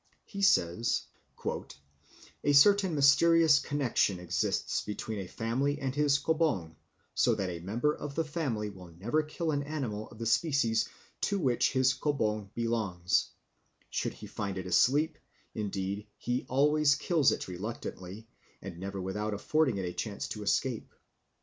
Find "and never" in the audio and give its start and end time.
18.59-18.99